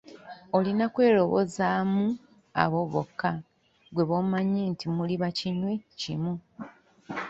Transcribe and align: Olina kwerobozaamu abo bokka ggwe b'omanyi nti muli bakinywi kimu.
Olina 0.57 0.85
kwerobozaamu 0.93 2.05
abo 2.63 2.79
bokka 2.91 3.31
ggwe 3.89 4.03
b'omanyi 4.09 4.61
nti 4.71 4.85
muli 4.95 5.15
bakinywi 5.23 5.73
kimu. 5.99 6.33